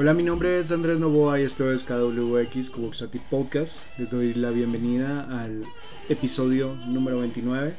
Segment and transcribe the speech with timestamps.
[0.00, 3.80] Hola, mi nombre es Andrés Novoa y esto es KWX Kuboxati Podcast.
[3.98, 5.64] Les doy la bienvenida al
[6.08, 7.74] episodio número 29.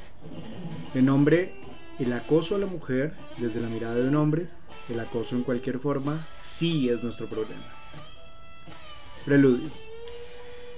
[0.94, 1.54] De nombre
[1.97, 4.50] El acoso a la mujer desde la mirada de un hombre.
[4.89, 7.63] El acoso en cualquier forma sí es nuestro problema.
[9.23, 9.70] Preludio.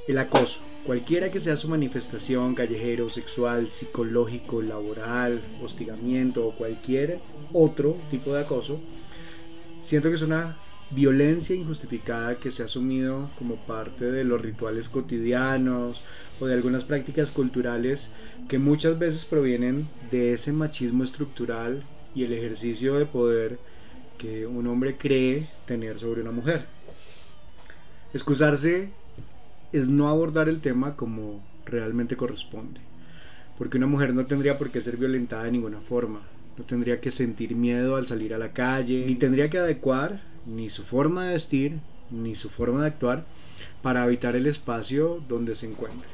[0.07, 7.19] El acoso, cualquiera que sea su manifestación, callejero, sexual, psicológico, laboral, hostigamiento o cualquier
[7.51, 8.79] otro tipo de acoso,
[9.81, 10.59] siento que es una
[10.93, 16.03] violencia injustificada que se ha asumido como parte de los rituales cotidianos
[16.39, 18.11] o de algunas prácticas culturales
[18.47, 23.59] que muchas veces provienen de ese machismo estructural y el ejercicio de poder
[24.17, 26.65] que un hombre cree tener sobre una mujer.
[28.13, 28.89] Excusarse
[29.71, 32.81] es no abordar el tema como realmente corresponde,
[33.57, 36.21] porque una mujer no tendría por qué ser violentada de ninguna forma,
[36.57, 40.69] no tendría que sentir miedo al salir a la calle, ni tendría que adecuar ni
[40.69, 41.79] su forma de vestir,
[42.09, 43.25] ni su forma de actuar
[43.81, 46.09] para habitar el espacio donde se encuentre.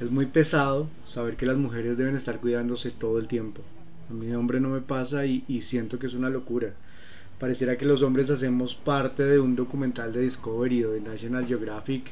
[0.00, 3.62] Es muy pesado saber que las mujeres deben estar cuidándose todo el tiempo.
[4.10, 6.72] A mí de hombre no me pasa y, y siento que es una locura.
[7.38, 12.10] Pareciera que los hombres hacemos parte de un documental de Discovery o de National Geographic,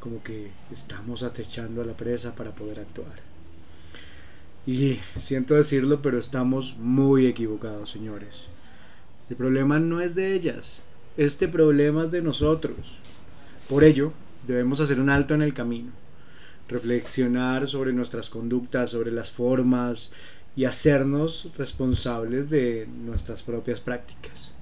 [0.00, 3.34] como que estamos acechando a la presa para poder actuar.
[4.66, 8.46] Y siento decirlo, pero estamos muy equivocados, señores.
[9.30, 10.82] El problema no es de ellas,
[11.16, 12.98] este problema es de nosotros.
[13.68, 14.12] Por ello,
[14.46, 15.92] debemos hacer un alto en el camino,
[16.68, 20.12] reflexionar sobre nuestras conductas, sobre las formas
[20.56, 24.54] y hacernos responsables de nuestras propias prácticas.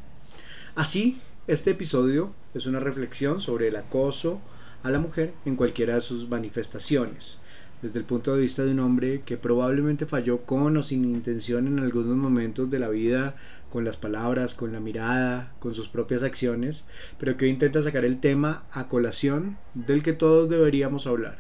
[0.77, 4.41] Así, este episodio es una reflexión sobre el acoso
[4.85, 7.39] a la mujer en cualquiera de sus manifestaciones
[7.83, 11.67] desde el punto de vista de un hombre que probablemente falló con o sin intención
[11.67, 13.35] en algunos momentos de la vida,
[13.71, 16.85] con las palabras, con la mirada, con sus propias acciones,
[17.19, 21.39] pero que hoy intenta sacar el tema a colación del que todos deberíamos hablar.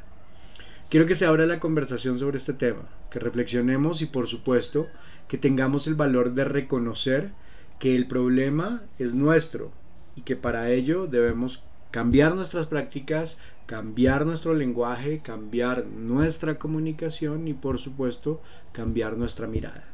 [0.91, 4.89] Quiero que se abra la conversación sobre este tema, que reflexionemos y por supuesto
[5.29, 7.31] que tengamos el valor de reconocer
[7.79, 9.71] que el problema es nuestro
[10.17, 17.55] y que para ello debemos cambiar nuestras prácticas, cambiar nuestro lenguaje, cambiar nuestra comunicación y
[17.55, 18.41] por supuesto
[18.73, 19.85] cambiar nuestra mirada.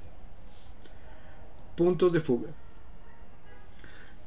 [1.76, 2.50] Puntos de fuga.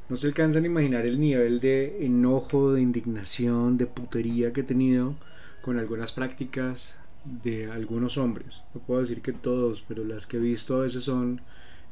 [0.10, 4.64] No se alcanzan a imaginar el nivel de enojo, de indignación, de putería que he
[4.64, 5.16] tenido
[5.62, 8.62] con algunas prácticas de algunos hombres.
[8.74, 11.42] No puedo decir que todos, pero las que he visto a veces son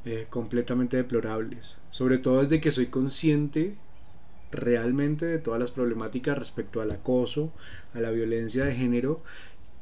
[0.06, 1.78] eh, completamente deplorables.
[1.92, 3.76] Sobre todo desde que soy consciente
[4.52, 7.52] realmente de todas las problemáticas respecto al acoso,
[7.94, 9.22] a la violencia de género,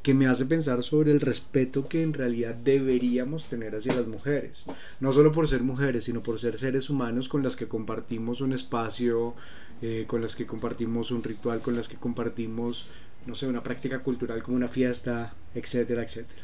[0.03, 4.63] que me hace pensar sobre el respeto que en realidad deberíamos tener hacia las mujeres.
[5.01, 8.53] No solo por ser mujeres, sino por ser seres humanos con las que compartimos un
[8.53, 9.35] espacio,
[9.81, 12.87] eh, con las que compartimos un ritual, con las que compartimos,
[13.25, 16.43] no sé, una práctica cultural como una fiesta, etcétera, etcétera.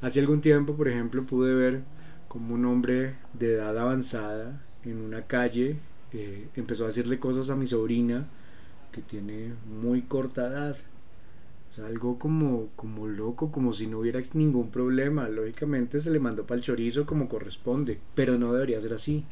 [0.00, 1.82] Hace algún tiempo, por ejemplo, pude ver
[2.26, 5.76] como un hombre de edad avanzada en una calle
[6.12, 8.26] empezó a decirle cosas a mi sobrina
[8.92, 10.76] que tiene muy corta edad.
[11.84, 15.28] algo como, como loco, como si no hubiera ningún problema.
[15.28, 19.24] Lógicamente se le mandó para el chorizo como corresponde, pero no debería ser así.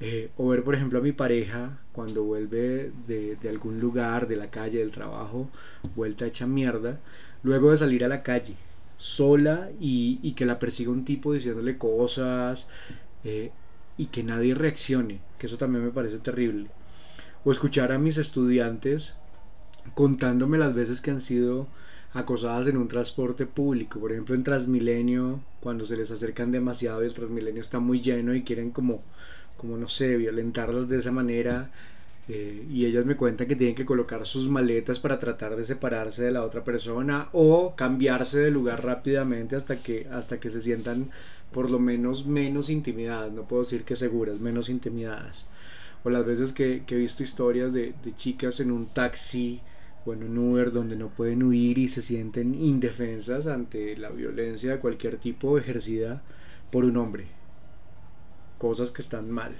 [0.00, 4.36] Eh, o ver, por ejemplo, a mi pareja cuando vuelve de, de, algún lugar, de
[4.36, 5.50] la calle, del trabajo,
[5.94, 6.98] vuelta hecha mierda,
[7.42, 8.54] luego de salir a la calle,
[8.96, 12.68] sola y, y que la persiga un tipo diciéndole cosas,
[13.24, 13.52] eh,
[14.00, 16.70] y que nadie reaccione, que eso también me parece terrible.
[17.44, 19.12] O escuchar a mis estudiantes
[19.94, 21.66] contándome las veces que han sido
[22.14, 27.08] acosadas en un transporte público, por ejemplo en Transmilenio, cuando se les acercan demasiado y
[27.08, 29.02] el Transmilenio está muy lleno y quieren como,
[29.58, 31.70] como no sé, violentarlas de esa manera.
[32.28, 36.22] Eh, y ellas me cuentan que tienen que colocar sus maletas para tratar de separarse
[36.24, 41.10] de la otra persona o cambiarse de lugar rápidamente hasta que, hasta que se sientan
[41.52, 45.46] por lo menos menos intimidadas, no puedo decir que seguras, menos intimidadas.
[46.04, 49.60] O las veces que, he visto historias de, chicas en un taxi
[50.06, 54.72] o en un Uber donde no pueden huir y se sienten indefensas ante la violencia
[54.72, 56.22] de cualquier tipo ejercida
[56.70, 57.26] por un hombre.
[58.58, 59.52] Cosas que están mal.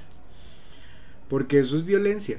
[1.29, 2.39] Porque eso es violencia.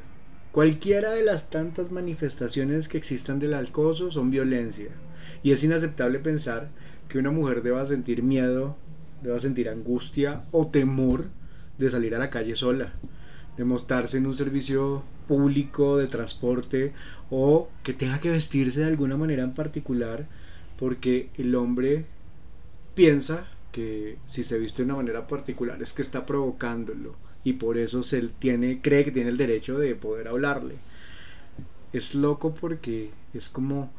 [0.52, 4.90] Cualquiera de las tantas manifestaciones que existan del acoso son violencia.
[5.44, 6.70] Y es inaceptable pensar
[7.08, 8.76] que una mujer deba sentir miedo
[9.22, 11.26] deba sentir angustia o temor
[11.78, 12.94] de salir a la calle sola,
[13.58, 16.94] de montarse en un servicio público de transporte
[17.30, 20.28] o que tenga que vestirse de alguna manera en particular
[20.78, 22.06] porque el hombre
[22.96, 27.78] piensa que si se viste de una manera particular es que está provocándolo, y por
[27.78, 30.76] eso se tiene, cree que tiene el derecho de poder hablarle.
[31.94, 33.92] Es loco porque es como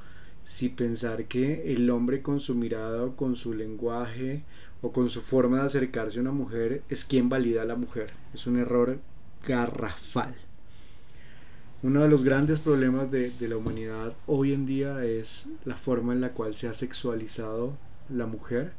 [0.45, 4.43] si pensar que el hombre con su mirada o con su lenguaje
[4.81, 8.11] o con su forma de acercarse a una mujer es quien valida a la mujer.
[8.35, 8.99] Es un error
[9.47, 10.35] garrafal.
[11.83, 16.13] Uno de los grandes problemas de, de, la humanidad hoy en día es la forma
[16.13, 17.73] en la cual se ha sexualizado
[18.09, 18.73] la mujer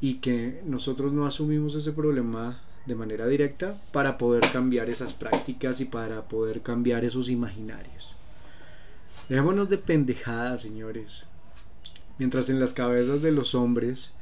[0.00, 5.80] y que nosotros no asumimos ese problema de manera directa para poder cambiar esas prácticas
[5.80, 8.17] y para poder cambiar esos imaginarios.
[9.28, 11.24] Dejémonos de pendejadas, señores.
[12.18, 14.12] Mientras en las cabezas de los hombres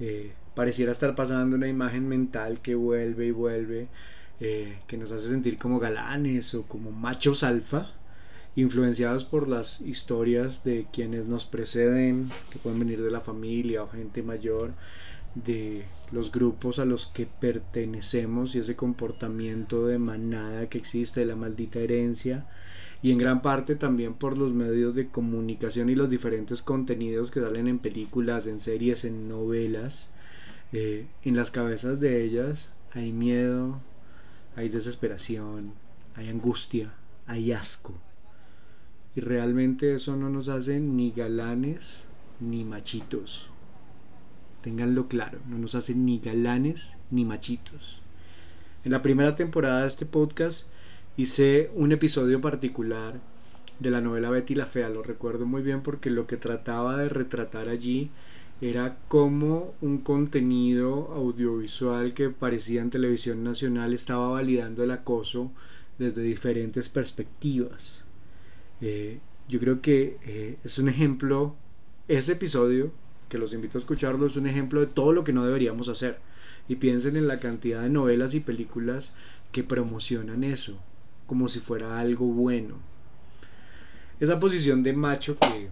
[0.00, 3.86] eh, pareciera estar pasando una imagen mental que vuelve y vuelve,
[4.40, 7.92] eh, que nos hace sentir como galanes o como machos alfa,
[8.56, 13.88] influenciados por las historias de quienes nos preceden, que pueden venir de la familia o
[13.88, 14.72] gente mayor,
[15.36, 21.26] de los grupos a los que pertenecemos y ese comportamiento de manada que existe, de
[21.26, 22.44] la maldita herencia,
[23.02, 27.40] y en gran parte también por los medios de comunicación y los diferentes contenidos que
[27.40, 30.10] salen en películas, en series, en novelas.
[30.72, 33.80] Eh, en las cabezas de ellas hay miedo,
[34.56, 35.72] hay desesperación,
[36.16, 36.92] hay angustia,
[37.26, 37.94] hay asco.
[39.14, 42.04] Y realmente eso no nos hace ni galanes
[42.40, 43.48] ni machitos.
[44.62, 48.02] Ténganlo claro, no nos hace ni galanes ni machitos.
[48.84, 50.66] En la primera temporada de este podcast
[51.18, 53.14] hice un episodio particular
[53.80, 57.08] de la novela Betty la Fea, lo recuerdo muy bien porque lo que trataba de
[57.08, 58.12] retratar allí
[58.60, 65.50] era cómo un contenido audiovisual que parecía en televisión nacional estaba validando el acoso
[65.98, 68.04] desde diferentes perspectivas.
[68.80, 69.18] Eh,
[69.48, 71.56] yo creo que eh, es un ejemplo,
[72.06, 72.92] ese episodio,
[73.28, 76.20] que los invito a escucharlo, es un ejemplo de todo lo que no deberíamos hacer.
[76.68, 79.14] Y piensen en la cantidad de novelas y películas
[79.50, 80.78] que promocionan eso,
[81.28, 82.76] como si fuera algo bueno.
[84.18, 85.68] Esa posición de macho que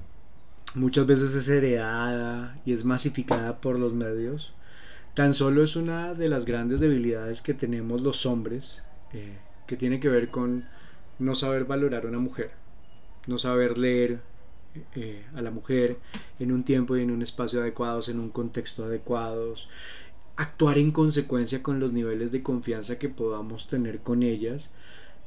[0.74, 4.52] muchas veces es heredada y es masificada por los medios,
[5.14, 8.82] tan solo es una de las grandes debilidades que tenemos los hombres,
[9.14, 10.66] eh, que tiene que ver con
[11.18, 12.50] no saber valorar a una mujer,
[13.26, 14.20] no saber leer
[14.94, 15.96] eh, a la mujer
[16.38, 19.70] en un tiempo y en un espacio adecuados, en un contexto adecuados,
[20.36, 24.68] actuar en consecuencia con los niveles de confianza que podamos tener con ellas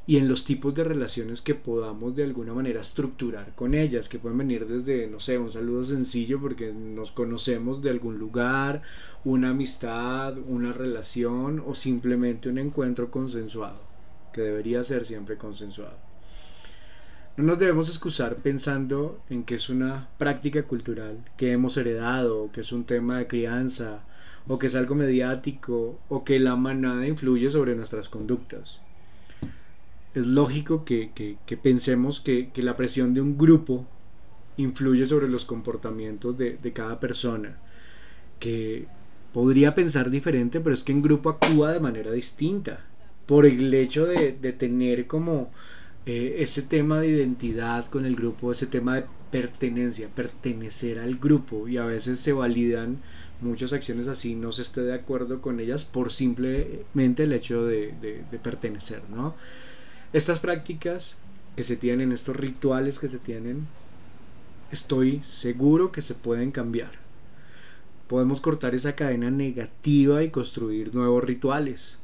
[0.10, 4.18] y en los tipos de relaciones que podamos de alguna manera estructurar con ellas, que
[4.18, 8.82] pueden venir desde, no sé, un saludo sencillo porque nos conocemos de algún lugar,
[9.24, 13.84] una amistad, una relación o simplemente un encuentro consensuado,
[14.34, 15.98] que debería ser siempre consensuado.
[17.38, 22.62] No nos debemos excusar pensando en que es una práctica cultural que hemos heredado, que
[22.62, 24.00] es un tema de crianza,
[24.48, 28.82] o que es algo mediático, o que la manada influye sobre nuestras conductas
[30.14, 33.86] es lógico que, pensemos que, la presión de un grupo
[34.58, 37.58] influye sobre los comportamientos de, cada persona,
[38.40, 38.88] que
[39.34, 42.86] podría pensar diferente, pero es que en grupo actúa de manera distinta,
[43.26, 45.52] por el hecho de, tener como
[46.06, 51.68] eh, ese tema de identidad con el grupo, ese tema de pertenencia, pertenecer al grupo,
[51.68, 52.98] y a veces se validan
[53.42, 57.94] muchas acciones así, no se esté de acuerdo con ellas por simplemente el hecho de,
[58.02, 59.36] de pertenecer, ¿no?
[60.12, 61.16] Estas prácticas
[61.56, 63.68] que se tienen, estos rituales que se tienen,
[64.72, 66.92] estoy seguro que se pueden cambiar.
[68.08, 71.98] Podemos cortar esa cadena negativa y construir nuevos rituales.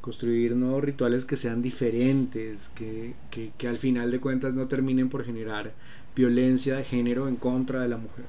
[0.00, 3.14] Construir nuevos rituales que sean diferentes, que,
[3.68, 5.72] al final de cuentas no terminen por generar
[6.16, 8.24] violencia de género en contra de la mujer.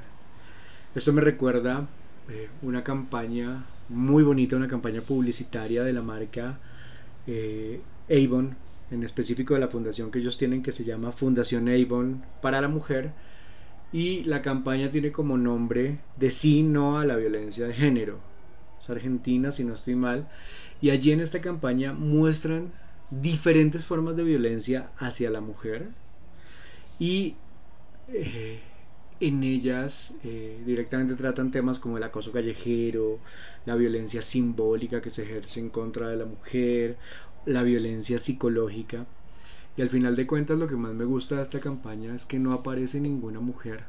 [0.93, 1.88] Esto me recuerda
[2.29, 6.57] eh, una campaña muy bonita, una campaña publicitaria de la marca
[7.27, 7.79] eh,
[8.10, 12.61] Avon en específico de la fundación que ellos tienen que se llama Fundación Avon para
[12.61, 13.11] la Mujer
[13.91, 18.19] y la campaña tiene como nombre de sí no a la violencia de género.
[18.81, 20.27] Es argentina si no estoy mal
[20.81, 22.71] y allí en esta campaña muestran
[23.09, 25.89] diferentes formas de violencia hacia la mujer
[26.99, 27.35] y
[28.09, 28.59] eh,
[29.19, 33.19] en ellas eh, directamente tratan temas como el acoso callejero,
[33.65, 36.97] la violencia simbólica que se ejerce en contra de la mujer
[37.45, 39.05] la violencia psicológica.
[39.77, 42.39] Y al final de cuentas lo que más me gusta de esta campaña es que
[42.39, 43.83] no aparece ninguna mujer.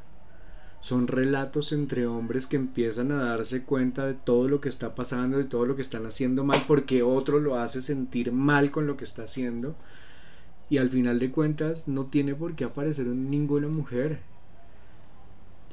[0.79, 5.37] Son relatos entre hombres que empiezan a darse cuenta de todo lo que está pasando,
[5.37, 8.95] de todo lo que están haciendo mal, porque otro lo hace sentir mal con lo
[8.95, 9.75] que está haciendo.
[10.69, 14.19] Y al final de cuentas no tiene por qué aparecer ninguna mujer.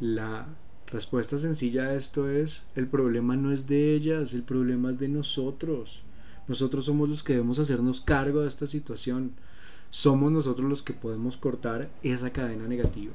[0.01, 0.47] La
[0.87, 5.09] respuesta sencilla a esto es, el problema no es de ellas, el problema es de
[5.09, 6.05] nosotros
[6.49, 9.33] Nosotros somos los que debemos hacernos cargo de esta situación.
[9.91, 13.13] Somos nosotros los que podemos cortar esa cadena negativa.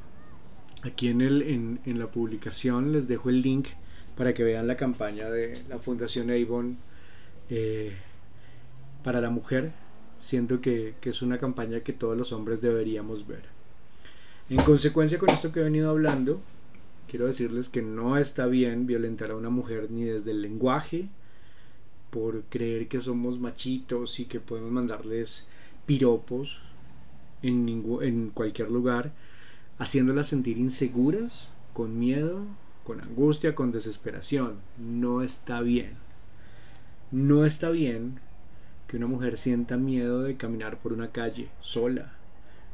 [0.81, 1.41] Aquí en, el,
[1.86, 3.67] en, la publicación les dejo el link
[4.15, 6.77] para que vean la campaña de la Fundación Avon
[7.50, 7.93] eh,
[9.03, 9.71] para la mujer.
[10.19, 13.43] Siento que, que es una campaña que todos los hombres deberíamos ver.
[14.50, 16.41] En consecuencia con esto que he venido hablando,
[17.07, 21.09] quiero decirles que no está bien violentar a una mujer ni desde el lenguaje,
[22.09, 25.45] por creer que somos machitos y que podemos mandarles
[25.85, 26.59] piropos
[27.41, 27.67] en,
[28.01, 29.11] en cualquier lugar,
[29.77, 32.41] haciéndolas sentir inseguras, con miedo,
[32.83, 34.55] con angustia, con desesperación.
[34.77, 35.93] No está bien.
[37.11, 38.19] No está bien
[38.87, 42.13] que una mujer sienta miedo de caminar por una calle sola,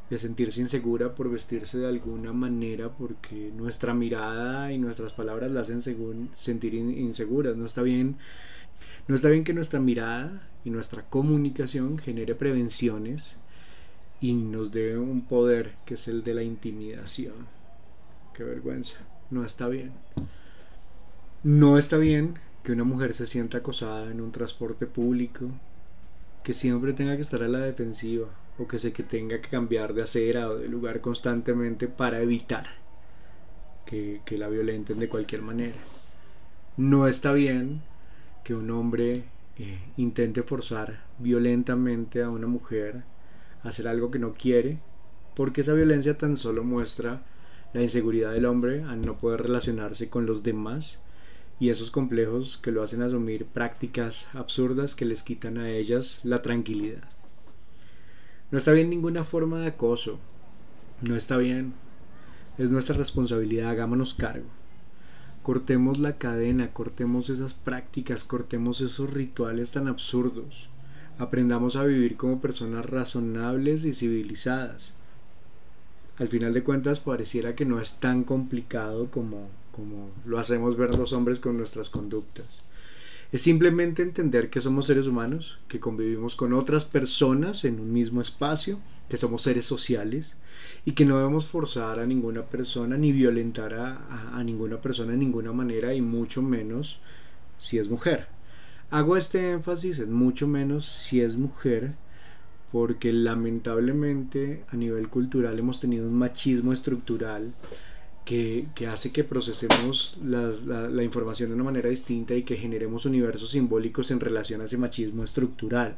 [0.08, 5.60] de sentirse insegura por vestirse de alguna manera porque nuestra mirada y nuestras palabras la
[5.60, 7.56] hacen según sentir inseguras.
[7.56, 8.16] No está bien
[9.08, 13.36] no está bien que nuestra mirada y nuestra comunicación genere prevenciones
[14.20, 17.46] y nos dé un poder que es el de la intimidación.
[18.34, 18.98] Qué vergüenza.
[19.30, 19.92] No está bien.
[21.44, 25.50] No está bien que una mujer se sienta acosada en un transporte público,
[26.42, 28.26] que siempre tenga que estar a la defensiva
[28.58, 32.66] o que se que tenga que cambiar de acera o de lugar constantemente para evitar
[33.84, 35.76] que, que la violenten de cualquier manera.
[36.76, 37.82] No está bien
[38.46, 39.24] que un hombre
[39.58, 43.02] eh, intente forzar violentamente a una mujer
[43.64, 44.78] a hacer algo que no quiere,
[45.34, 47.22] porque esa violencia tan solo muestra
[47.74, 51.00] la inseguridad del hombre al no poder relacionarse con los demás
[51.58, 56.40] y esos complejos que lo hacen asumir prácticas absurdas que les quitan a ellas la
[56.40, 57.02] tranquilidad.
[58.52, 60.20] No está bien ninguna forma de acoso,
[61.02, 61.74] no está bien,
[62.58, 64.55] es nuestra responsabilidad, hagámonos cargo
[65.46, 70.68] cortemos la cadena, cortemos esas prácticas, cortemos esos rituales tan absurdos.
[71.18, 74.90] Aprendamos a vivir como personas razonables y civilizadas.
[76.18, 80.96] Al final de cuentas pareciera que no es tan complicado como, como lo hacemos ver
[80.98, 82.48] los hombres con nuestras conductas.
[83.32, 88.20] Es simplemente entender que somos seres humanos, que convivimos con otras personas en un mismo
[88.20, 88.78] espacio,
[89.08, 90.36] que somos seres sociales,
[90.84, 95.52] y que no debemos forzar a ninguna persona ni violentar a, ninguna persona de ninguna
[95.52, 97.00] manera y mucho menos
[97.58, 98.28] si es mujer.
[98.90, 101.94] Hago este énfasis en mucho menos si es mujer
[102.70, 107.52] porque lamentablemente a nivel cultural hemos tenido un machismo estructural
[108.26, 110.50] que, hace que procesemos la,
[110.90, 114.76] la, información de una manera distinta y que generemos universos simbólicos en relación a ese
[114.76, 115.96] machismo estructural.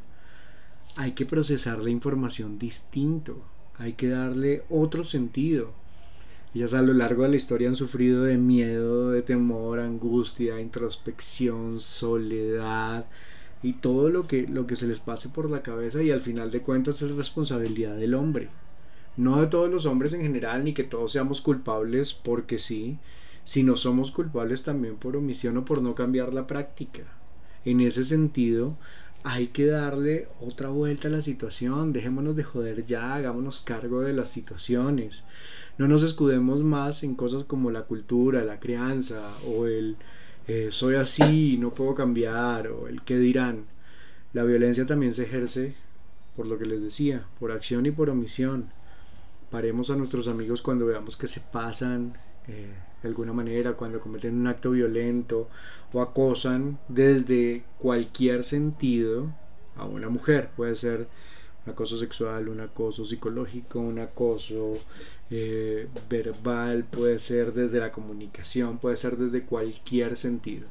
[0.95, 3.43] Hay que procesar la información distinto
[3.79, 5.71] hay que darle otro sentido.
[6.55, 11.79] Ellas a lo largo de la historia han sufrido de miedo, de temor, angustia, introspección,
[11.79, 13.07] soledad
[13.63, 16.51] y todo lo que, lo que se les pase por la cabeza y al final
[16.51, 18.49] de cuentas es responsabilidad del hombre.
[19.19, 22.99] No de todos los hombres en general, ni que todos seamos culpables porque sí,
[23.45, 27.03] sino somos culpables también por omisión o por no cambiar la práctica.
[27.65, 28.77] En ese sentido,
[29.25, 34.13] hay que darle otra vuelta a la situación, dejémonos de joder ya, hagámonos cargo de
[34.13, 35.25] las situaciones.
[35.79, 39.97] No nos escudemos más en cosas como la cultura, la crianza o el
[40.47, 43.65] eh, soy así, no puedo cambiar o el qué dirán.
[44.33, 45.75] La violencia también se ejerce
[46.37, 48.71] por lo que les decía, por acción y por omisión.
[49.51, 52.15] Paremos a nuestros amigos cuando veamos que se pasan,
[52.49, 55.49] eh, de alguna manera cuando cometen un acto violento
[55.93, 59.33] o acosan desde cualquier sentido
[59.77, 60.51] a una mujer.
[60.57, 61.09] Puede ser
[61.65, 64.79] un acoso sexual, un acoso psicológico, un acoso
[65.31, 70.67] eh, verbal, puede ser desde la comunicación, puede ser desde cualquier sentido.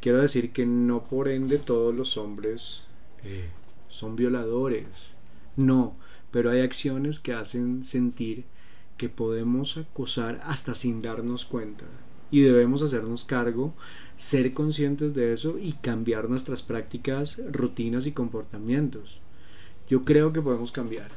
[0.00, 2.82] Quiero decir que no por ende todos los hombres
[3.24, 3.50] eh,
[3.88, 4.86] son violadores.
[5.56, 5.94] No,
[6.32, 8.44] pero hay acciones que hacen sentir
[8.96, 11.84] que podemos acosar hasta sin darnos cuenta.
[12.30, 13.74] Y debemos hacernos cargo,
[14.16, 19.20] ser conscientes de eso y cambiar nuestras prácticas, rutinas y comportamientos.
[19.88, 21.10] Yo creo que podemos cambiar.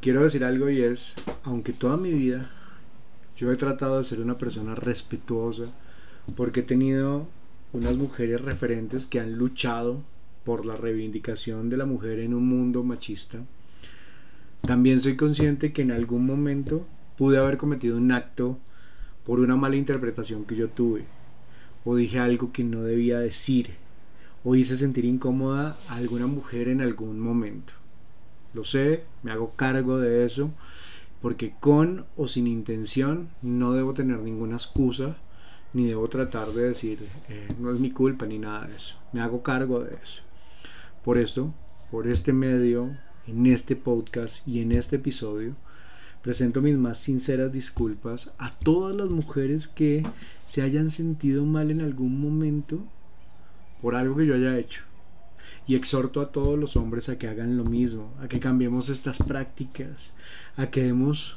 [0.00, 2.50] Quiero decir algo y es, aunque toda mi vida
[3.36, 5.64] yo he tratado de ser una persona respetuosa,
[6.34, 7.28] porque he tenido
[7.72, 10.02] unas mujeres referentes que han luchado
[10.44, 13.44] por la reivindicación de la mujer en un mundo machista,
[14.62, 16.86] también soy consciente que en algún momento
[17.16, 18.58] pude haber cometido un acto
[19.24, 21.04] por una mala interpretación que yo tuve,
[21.84, 23.70] o dije algo que no debía decir,
[24.44, 27.72] o hice sentir incómoda a alguna mujer en algún momento.
[28.54, 30.50] Lo sé, me hago cargo de eso,
[31.20, 35.16] porque con o sin intención no debo tener ninguna excusa,
[35.72, 38.96] ni debo tratar de decir, eh, no es mi culpa ni nada de eso.
[39.12, 40.22] Me hago cargo de eso.
[41.04, 41.52] Por esto,
[41.90, 42.96] por este medio,
[43.28, 45.54] en este podcast y en este episodio,
[46.22, 50.04] presento mis más sinceras disculpas a todas las mujeres que
[50.46, 52.78] se hayan sentido mal en algún momento
[53.82, 54.82] por algo que yo haya hecho.
[55.66, 59.18] Y exhorto a todos los hombres a que hagan lo mismo, a que cambiemos estas
[59.18, 60.10] prácticas,
[60.56, 61.36] a que demos,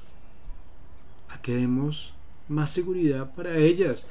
[1.29, 2.13] a que demos
[2.47, 4.05] más seguridad para ellas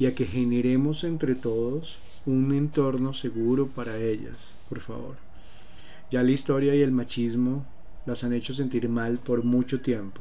[0.00, 4.36] y a que generemos entre todos un entorno seguro para ellas,
[4.68, 5.29] por favor.
[6.10, 7.66] Ya la historia y el machismo
[8.06, 10.20] las han hecho sentir mal por mucho tiempo.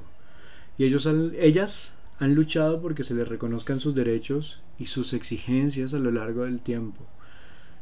[0.77, 1.07] Y ellos
[1.39, 6.43] ellas han luchado porque se les reconozcan sus derechos y sus exigencias a lo largo
[6.43, 7.05] del tiempo.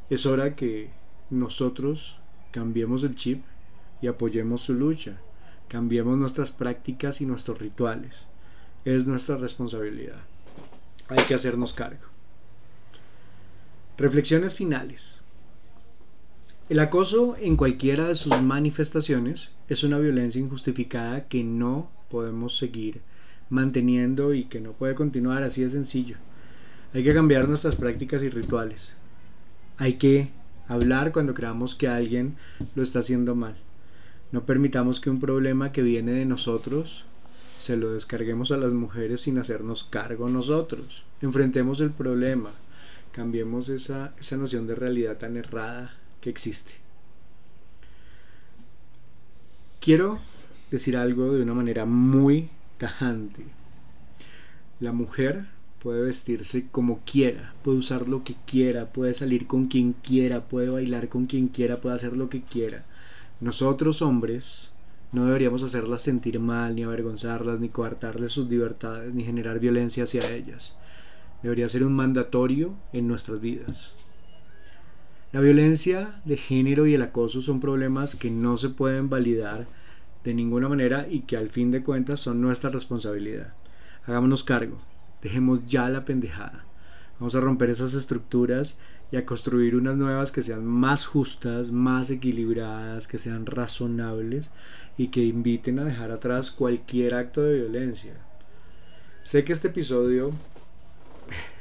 [0.10, 0.92] Es hora que
[1.30, 2.18] nosotros
[2.52, 3.44] cambiemos el chip
[4.02, 5.20] y apoyemos su lucha,
[5.68, 8.16] cambiemos nuestras prácticas y nuestros rituales.
[8.86, 10.22] Es nuestra responsabilidad.
[11.10, 12.06] Hay que hacernos cargo.
[13.98, 15.16] Reflexiones finales.
[16.69, 23.00] El acoso en cualquiera de sus manifestaciones es una violencia injustificada que no podemos seguir
[23.50, 26.17] manteniendo y que no puede continuar así de sencillo.
[26.93, 28.91] Hay que cambiar nuestras prácticas y rituales.
[29.77, 30.31] Hay que
[30.67, 32.36] hablar cuando creamos que alguien
[32.75, 33.55] lo está haciendo mal.
[34.33, 37.05] No permitamos que un problema que viene de nosotros
[37.62, 41.05] se lo descarguemos a las mujeres sin hacernos cargo nosotros.
[41.21, 42.51] Enfrentemos el problema.
[43.13, 46.71] Cambiemos esa, esa noción de realidad tan errada que existe.
[49.79, 50.19] Quiero
[50.71, 53.45] decir algo de una manera muy tajante.
[54.79, 55.45] La mujer
[55.81, 60.69] puede vestirse como quiera, puede usar lo que quiera, puede salir con quien quiera, puede
[60.69, 62.83] bailar con quien quiera, puede hacer lo que quiera.
[63.39, 64.69] Nosotros hombres
[65.12, 70.29] no deberíamos hacerlas sentir mal, ni avergonzarlas, ni coartarles sus libertades, ni generar violencia hacia
[70.29, 70.75] ellas.
[71.41, 73.93] Debería ser un mandatorio en nuestras vidas.
[75.34, 79.67] La violencia de género y el acoso son problemas que no se pueden validar
[80.24, 83.54] de ninguna manera y que al fin de cuentas son nuestra responsabilidad.
[84.06, 84.78] Hagámonos cargo,
[85.21, 86.63] dejemos ya la pendejada.
[87.19, 88.80] Vamos a romper esas estructuras
[89.12, 94.49] y a construir unas nuevas que sean más justas, más equilibradas, que sean razonables
[94.97, 98.13] y que inviten a dejar atrás cualquier acto de violencia.
[99.25, 100.32] Sé que este episodio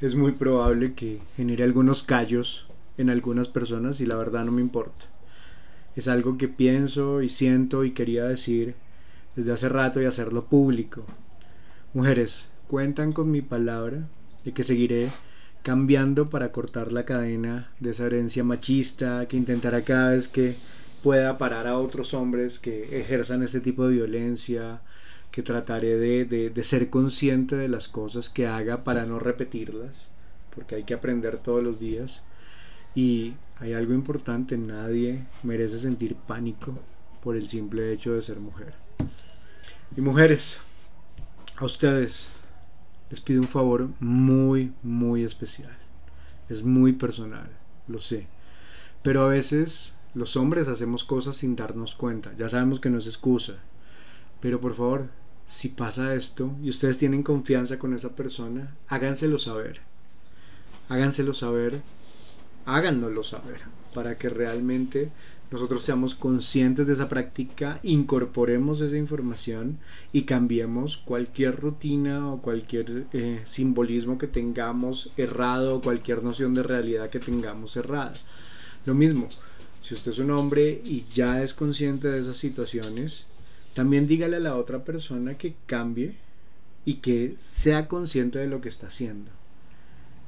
[0.01, 4.63] es muy probable que genere algunos callos en algunas personas y la verdad no me
[4.63, 5.07] importa.
[5.95, 8.75] Es algo que pienso y siento y quería decir
[9.35, 11.05] desde hace rato y hacerlo público.
[11.95, 14.09] Mujeres, cuentan con mi palabra
[14.45, 15.11] de que seguiré
[15.63, 20.55] cambiando para cortar la cadena de esa herencia machista que intentará cada vez que
[21.03, 24.81] pueda parar a otros hombres que ejerzan este tipo de violencia,
[25.31, 30.09] que trataré de, de, ser consciente de las cosas que haga para no repetirlas,
[30.55, 32.23] porque hay que aprender todos los días.
[32.97, 36.75] Y hay algo importante, nadie merece sentir pánico
[37.23, 38.75] por el simple hecho de ser mujer.
[39.97, 40.59] Y mujeres,
[41.57, 42.27] a ustedes
[43.11, 45.77] les pido un favor muy, muy especial.
[46.49, 47.49] Es muy personal,
[47.87, 48.27] lo sé.
[49.03, 52.33] Pero a veces los hombres hacemos cosas sin darnos cuenta.
[52.39, 53.57] Ya sabemos que no es excusa.
[54.41, 55.09] Pero por favor,
[55.47, 59.81] si pasa esto y ustedes tienen confianza con esa persona, háganselo saber.
[60.89, 61.83] Háganselo saber.
[62.67, 63.61] Háganoslo saber.
[63.95, 65.11] Para que realmente
[65.51, 69.79] nosotros seamos conscientes de esa práctica, incorporemos esa información
[70.13, 76.65] y cambiemos cualquier rutina o cualquier eh, simbolismo que tengamos errado o cualquier noción de
[76.65, 78.15] realidad que tengamos errada.
[78.85, 79.29] Lo mismo,
[79.83, 83.27] si usted es un hombre y ya es consciente de esas situaciones,
[83.73, 86.17] también dígale a la otra persona que cambie
[86.85, 89.31] y que sea consciente de lo que está haciendo.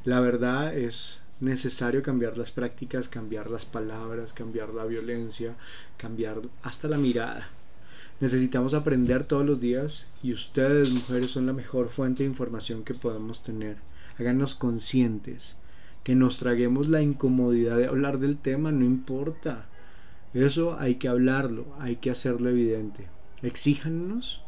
[0.04, 5.54] La verdad es necesario cambiar las prácticas, cambiar las palabras, cambiar la violencia,
[5.96, 7.48] cambiar hasta la mirada.
[8.20, 12.94] Necesitamos aprender todos los días y ustedes, mujeres, son la mejor fuente de información que
[12.94, 13.76] podemos tener.
[14.18, 15.54] Háganos conscientes,
[16.02, 19.66] que nos traguemos la incomodidad de hablar del tema, no importa.
[20.34, 23.06] Eso hay que hablarlo, hay que hacerlo evidente.
[23.42, 24.42] Exíjanos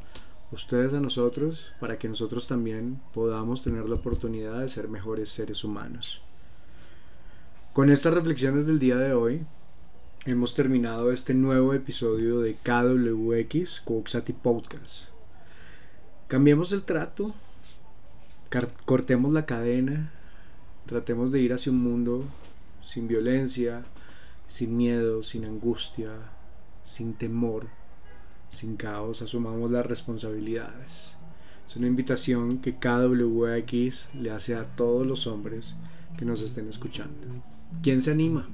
[0.50, 5.62] ustedes a nosotros para que nosotros también podamos tener la oportunidad de ser mejores seres
[5.62, 6.20] humanos.
[7.72, 9.42] Con estas reflexiones del día de hoy,
[10.26, 15.04] hemos terminado este nuevo episodio de KWX Coxati Podcast.
[16.26, 17.32] Cambiemos el trato,
[18.84, 20.10] cortemos la cadena,
[20.86, 22.24] tratemos de ir hacia un mundo
[22.84, 23.84] sin violencia,
[24.48, 26.10] sin miedo, sin angustia,
[26.88, 27.68] sin temor,
[28.50, 31.14] sin caos, asumamos las responsabilidades.
[31.68, 35.76] Es una invitación que KWX le hace a todos los hombres
[36.18, 37.59] que nos estén escuchando.
[37.82, 38.46] ¿Quién se anima?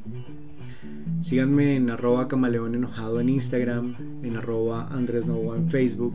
[1.21, 6.15] Síganme en arroba camaleón enojado en Instagram, en arroba Andrés Novoa en Facebook.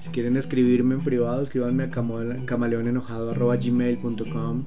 [0.00, 4.64] Si quieren escribirme en privado, escríbanme a camaleonenojado.gmail.com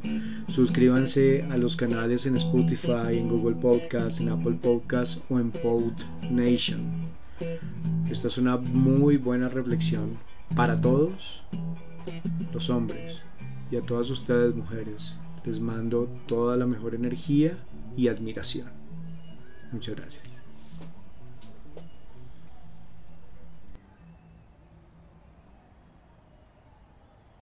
[0.48, 5.92] Suscríbanse a los canales en Spotify, en Google Podcast, en Apple Podcast o en Pod
[6.30, 7.10] Nation.
[8.10, 10.18] Esta es una muy buena reflexión
[10.56, 11.44] para todos
[12.54, 13.22] los hombres
[13.72, 15.16] y a todas ustedes mujeres.
[15.50, 17.58] Les mando toda la mejor energía
[17.98, 18.68] y admiración.
[19.72, 20.38] Muchas gracias.